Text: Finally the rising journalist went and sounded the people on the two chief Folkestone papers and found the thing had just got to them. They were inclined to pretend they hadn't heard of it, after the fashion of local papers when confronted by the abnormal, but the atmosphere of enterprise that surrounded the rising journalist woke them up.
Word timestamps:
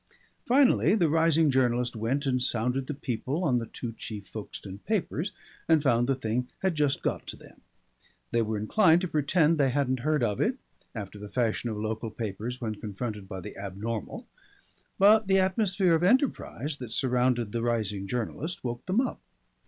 Finally 0.47 0.95
the 0.95 1.07
rising 1.07 1.51
journalist 1.51 1.95
went 1.95 2.25
and 2.25 2.41
sounded 2.41 2.87
the 2.87 2.93
people 2.95 3.43
on 3.43 3.59
the 3.59 3.67
two 3.67 3.91
chief 3.91 4.27
Folkestone 4.27 4.79
papers 4.79 5.31
and 5.67 5.83
found 5.83 6.07
the 6.09 6.15
thing 6.15 6.49
had 6.63 6.73
just 6.73 7.03
got 7.03 7.27
to 7.27 7.37
them. 7.37 7.61
They 8.31 8.41
were 8.41 8.57
inclined 8.57 9.01
to 9.01 9.07
pretend 9.07 9.59
they 9.59 9.69
hadn't 9.69 9.99
heard 9.99 10.23
of 10.23 10.41
it, 10.41 10.57
after 10.95 11.19
the 11.19 11.29
fashion 11.29 11.69
of 11.69 11.77
local 11.77 12.09
papers 12.09 12.59
when 12.59 12.73
confronted 12.81 13.27
by 13.29 13.41
the 13.41 13.55
abnormal, 13.55 14.25
but 14.97 15.27
the 15.27 15.37
atmosphere 15.37 15.93
of 15.93 16.01
enterprise 16.01 16.77
that 16.77 16.91
surrounded 16.91 17.51
the 17.51 17.61
rising 17.61 18.07
journalist 18.07 18.63
woke 18.63 18.83
them 18.87 19.01
up. 19.01 19.21